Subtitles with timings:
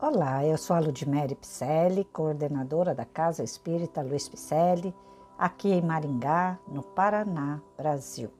[0.00, 4.94] Olá, eu sou a Ludmere Picelli, coordenadora da Casa Espírita Luiz Picelli,
[5.36, 8.30] aqui em Maringá, no Paraná, Brasil.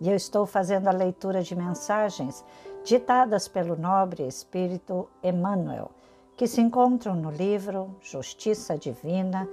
[0.00, 2.44] E eu estou fazendo a leitura de mensagens
[2.84, 5.92] ditadas pelo nobre espírito Emmanuel,
[6.36, 9.48] que se encontram no livro Justiça Divina,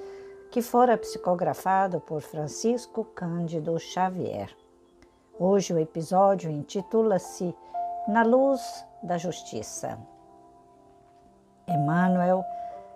[0.49, 4.49] que fora psicografado por Francisco Cândido Xavier.
[5.37, 7.53] Hoje o episódio intitula-se
[8.07, 9.99] Na Luz da Justiça.
[11.71, 12.45] Emmanuel,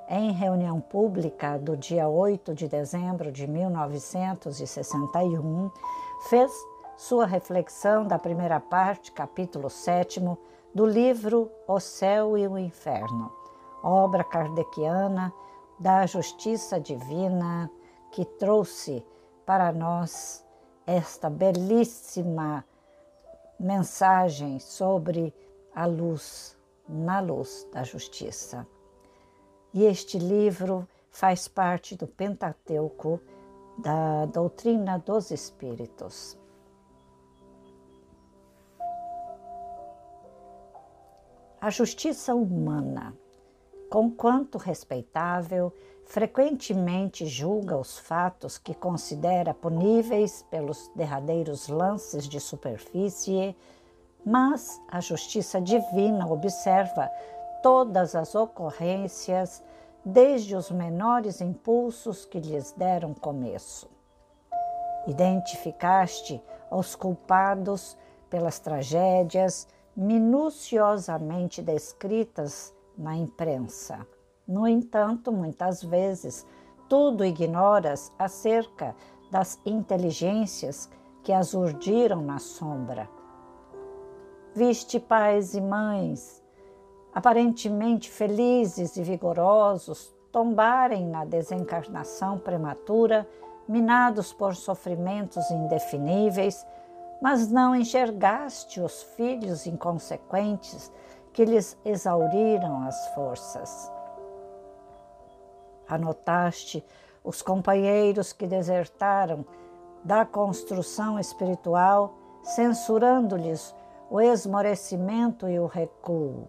[0.07, 5.71] em reunião pública do dia 8 de dezembro de 1961,
[6.29, 6.51] fez
[6.97, 10.21] sua reflexão da primeira parte, capítulo 7
[10.73, 13.31] do livro O Céu e o Inferno,
[13.81, 15.33] obra kardeciana
[15.79, 17.69] da justiça divina
[18.11, 19.03] que trouxe
[19.45, 20.45] para nós
[20.85, 22.63] esta belíssima
[23.59, 25.33] mensagem sobre
[25.73, 26.55] a luz
[26.87, 28.67] na luz da justiça.
[29.73, 33.19] E este livro faz parte do Pentateuco
[33.77, 36.37] da doutrina dos Espíritos.
[41.59, 43.17] A justiça humana,
[43.89, 45.73] conquanto respeitável,
[46.05, 53.55] frequentemente julga os fatos que considera puníveis pelos derradeiros lances de superfície
[54.25, 57.11] mas a justiça divina observa
[57.61, 59.63] todas as ocorrências,
[60.03, 63.89] desde os menores impulsos que lhes deram começo.
[65.07, 67.95] Identificaste os culpados
[68.29, 74.05] pelas tragédias minuciosamente descritas na imprensa.
[74.47, 76.45] No entanto, muitas vezes,
[76.89, 78.95] tudo ignoras acerca
[79.31, 80.89] das inteligências
[81.23, 83.09] que as urdiram na sombra
[84.55, 86.41] Viste pais e mães,
[87.13, 93.27] aparentemente felizes e vigorosos, tombarem na desencarnação prematura,
[93.67, 96.65] minados por sofrimentos indefiníveis,
[97.21, 100.89] mas não enxergaste os filhos inconsequentes
[101.33, 103.91] que lhes exauriram as forças.
[105.85, 106.81] Anotaste
[107.25, 109.45] os companheiros que desertaram
[110.01, 113.75] da construção espiritual, censurando-lhes
[114.15, 116.47] o esmorecimento e o recuo.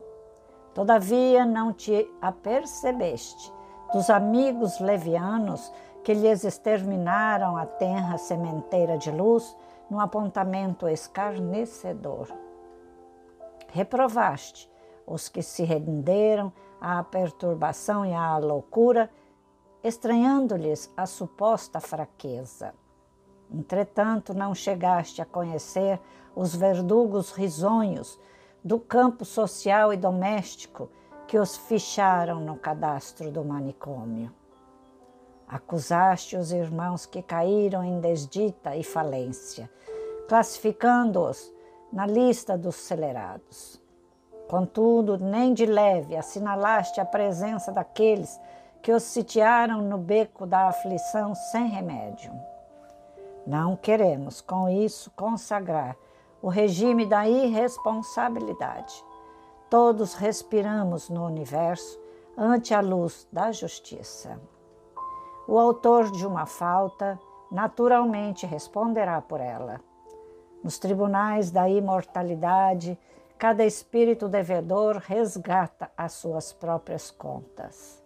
[0.73, 3.53] Todavia não te apercebeste
[3.93, 5.73] dos amigos levianos
[6.05, 9.57] que lhes exterminaram a tenra sementeira de luz
[9.91, 12.29] no apontamento escarnecedor.
[13.73, 14.71] Reprovaste
[15.05, 19.11] os que se renderam à perturbação e à loucura,
[19.83, 22.73] estranhando-lhes a suposta fraqueza.
[23.51, 26.01] Entretanto, não chegaste a conhecer
[26.35, 28.19] os verdugos risonhos
[28.63, 30.91] do campo social e doméstico
[31.27, 34.33] que os ficharam no cadastro do manicômio.
[35.49, 39.71] Acusaste os irmãos que caíram em desdita e falência,
[40.29, 41.53] classificando-os
[41.93, 43.81] na lista dos celerados.
[44.49, 48.41] Contudo, nem de leve assinalaste a presença daqueles
[48.83, 52.33] que os sitiaram no beco da aflição sem remédio.
[53.47, 55.97] Não queremos, com isso, consagrar
[56.43, 59.05] o regime da irresponsabilidade.
[59.71, 62.01] Todos respiramos no universo
[62.37, 64.41] ante a luz da justiça.
[65.47, 67.19] O autor de uma falta
[67.51, 69.81] naturalmente responderá por ela.
[70.63, 72.99] Nos tribunais da imortalidade,
[73.39, 78.03] cada espírito devedor resgata as suas próprias contas.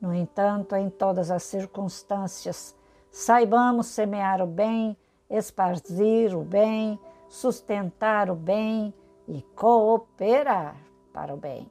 [0.00, 2.76] No entanto, em todas as circunstâncias,
[3.10, 4.96] saibamos semear o bem,
[5.28, 6.98] esparzir o bem,
[7.28, 8.92] sustentar o bem
[9.26, 10.76] e cooperar
[11.12, 11.68] para o bem.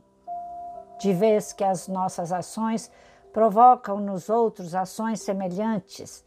[1.00, 2.91] De vez que as nossas ações
[3.31, 6.25] provocam nos outros ações semelhantes,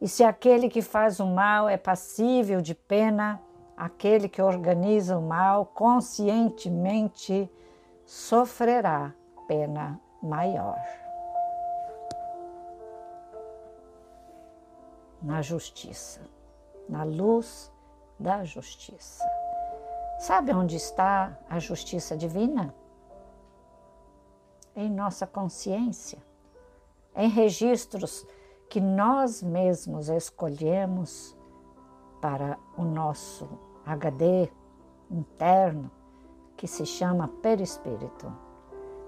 [0.00, 3.40] e se aquele que faz o mal é passível de pena,
[3.76, 7.50] aquele que organiza o mal conscientemente
[8.06, 9.14] sofrerá
[9.46, 10.78] pena maior.
[15.22, 16.20] Na justiça,
[16.88, 17.70] na luz
[18.18, 19.24] da justiça.
[20.18, 22.74] Sabe onde está a justiça divina?
[24.74, 26.18] Em nossa consciência,
[27.14, 28.26] em registros
[28.68, 31.36] que nós mesmos escolhemos
[32.20, 33.48] para o nosso
[33.84, 34.50] HD
[35.10, 35.90] interno,
[36.56, 38.32] que se chama perispírito.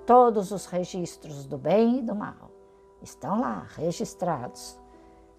[0.04, 2.50] Todos os registros do bem e do mal
[3.00, 4.81] estão lá registrados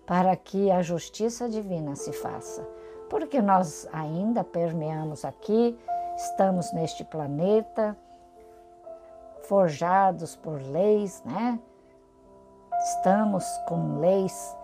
[0.05, 2.67] para que a justiça divina se faça
[3.13, 5.77] porque nós ainda permeamos aqui,
[6.17, 7.95] estamos neste planeta,
[9.43, 11.59] forjados por leis, né?
[12.85, 14.57] Estamos com leis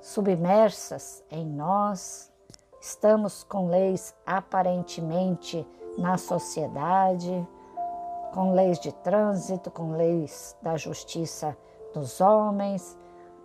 [0.00, 2.32] submersas em nós,
[2.80, 5.68] estamos com leis aparentemente
[5.98, 7.46] na sociedade,
[8.32, 11.54] com leis de trânsito, com leis da justiça
[11.92, 12.98] dos homens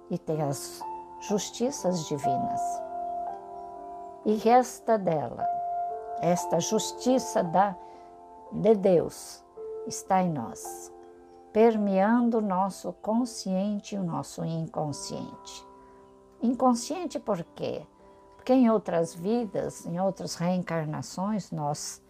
[0.09, 0.81] e tem as
[1.19, 2.61] justiças divinas.
[4.25, 5.47] E esta dela,
[6.21, 7.75] esta justiça da,
[8.51, 9.43] de Deus,
[9.87, 10.93] está em nós,
[11.53, 15.65] permeando o nosso consciente e o nosso inconsciente.
[16.41, 17.85] Inconsciente por quê?
[18.35, 22.01] Porque em outras vidas, em outras reencarnações, nós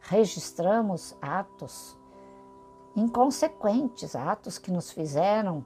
[0.00, 1.98] registramos atos
[2.96, 5.64] inconsequentes, atos que nos fizeram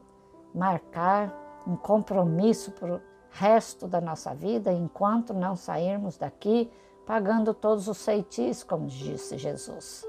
[0.55, 3.01] marcar um compromisso para o
[3.31, 6.71] resto da nossa vida, enquanto não sairmos daqui
[7.07, 10.05] pagando todos os feitiços, como disse Jesus.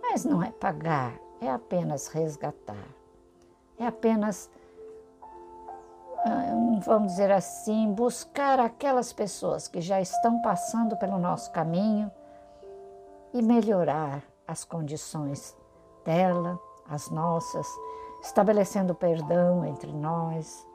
[0.00, 2.86] Mas não é pagar, é apenas resgatar.
[3.76, 4.48] É apenas,
[6.24, 12.10] ah, vamos dizer assim, buscar aquelas pessoas que já estão passando pelo nosso caminho
[13.32, 15.56] e melhorar as condições
[16.04, 16.58] dela,
[16.88, 17.66] as nossas,
[18.22, 20.66] estabelecendo perdão entre nós.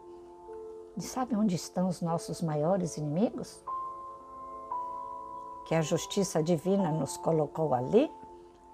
[0.95, 3.63] E sabe onde estão os nossos maiores inimigos?
[5.65, 8.11] Que a justiça divina nos colocou ali,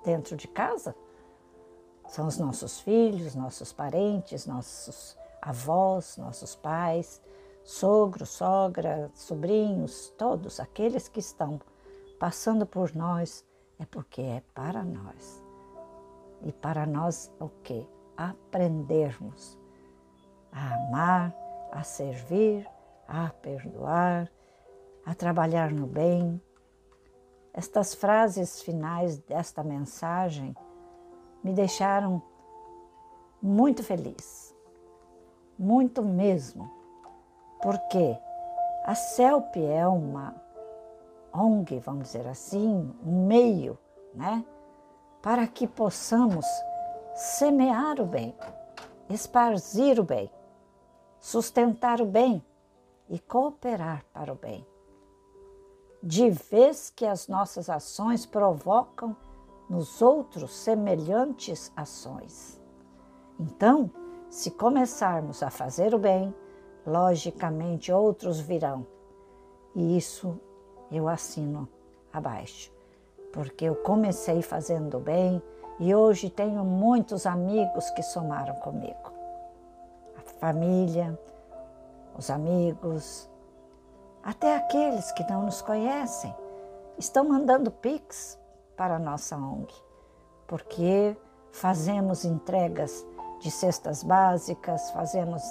[0.04, 0.96] dentro de casa?
[2.08, 7.22] São os nossos filhos, nossos parentes, nossos avós, nossos pais,
[7.64, 11.62] sogro, sogra, sobrinhos, todos aqueles que estão
[12.20, 13.46] passando por nós,
[13.78, 15.42] é porque é para nós.
[16.42, 17.88] E para nós o que?
[18.18, 19.58] Aprendermos
[20.52, 21.34] a amar,
[21.72, 22.68] a servir,
[23.08, 24.32] a perdoar,
[25.06, 26.42] a trabalhar no bem.
[27.54, 30.56] Estas frases finais desta mensagem
[31.44, 32.22] me deixaram
[33.42, 34.56] muito feliz,
[35.58, 36.70] muito mesmo,
[37.62, 38.18] porque
[38.84, 40.36] a CELP é uma
[41.34, 43.78] ONG, vamos dizer assim, um meio,
[44.14, 44.44] né?
[45.22, 46.46] para que possamos
[47.14, 48.34] semear o bem,
[49.10, 50.30] esparzir o bem,
[51.20, 52.44] sustentar o bem
[53.10, 54.66] e cooperar para o bem.
[56.02, 59.16] De vez que as nossas ações provocam
[59.70, 62.60] nos outros semelhantes ações.
[63.40, 63.92] Então,
[64.30, 66.34] se começarmos a fazer o bem,
[66.86, 68.86] logicamente outros virão.
[69.76, 70.40] E isso
[70.92, 71.68] eu assino
[72.12, 72.72] abaixo
[73.32, 75.42] porque eu comecei fazendo bem
[75.80, 79.19] e hoje tenho muitos amigos que somaram comigo.
[80.40, 81.20] Família,
[82.18, 83.30] os amigos,
[84.24, 86.34] até aqueles que não nos conhecem,
[86.98, 88.40] estão mandando pix
[88.78, 89.74] para a nossa ONG,
[90.48, 91.18] porque
[91.52, 93.06] fazemos entregas
[93.42, 95.44] de cestas básicas, fazemos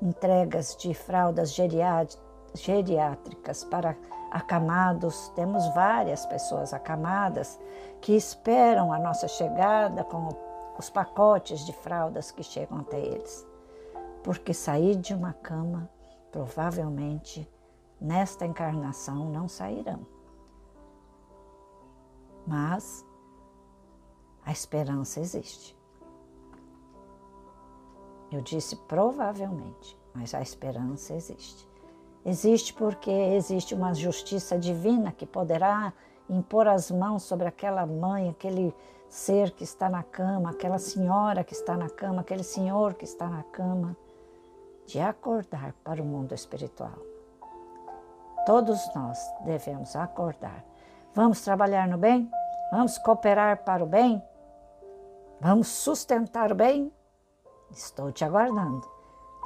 [0.00, 1.52] entregas de fraldas
[2.54, 3.96] geriátricas para
[4.30, 7.58] acamados, temos várias pessoas acamadas
[8.00, 10.28] que esperam a nossa chegada com
[10.78, 13.46] os pacotes de fraldas que chegam até eles.
[14.22, 15.88] Porque sair de uma cama,
[16.32, 17.48] provavelmente,
[18.00, 20.06] nesta encarnação não sairão.
[22.46, 23.04] Mas
[24.44, 25.76] a esperança existe.
[28.30, 31.68] Eu disse provavelmente, mas a esperança existe.
[32.24, 35.92] Existe porque existe uma justiça divina que poderá
[36.28, 38.74] impor as mãos sobre aquela mãe, aquele
[39.08, 43.28] ser que está na cama, aquela senhora que está na cama, aquele senhor que está
[43.28, 43.96] na cama,
[44.86, 46.98] de acordar para o mundo espiritual.
[48.44, 50.64] Todos nós devemos acordar.
[51.14, 52.30] Vamos trabalhar no bem?
[52.70, 54.22] Vamos cooperar para o bem?
[55.40, 56.92] Vamos sustentar o bem?
[57.70, 58.86] Estou te aguardando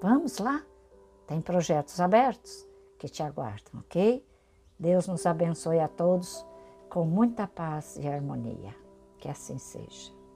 [0.00, 0.62] Vamos lá,
[1.26, 2.68] tem projetos abertos
[2.98, 4.24] que te aguardam, ok?
[4.78, 6.46] Deus nos abençoe a todos
[6.88, 8.74] com muita paz e harmonia.
[9.18, 10.23] Que assim seja.